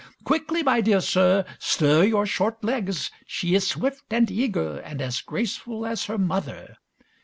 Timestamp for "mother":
6.17-6.77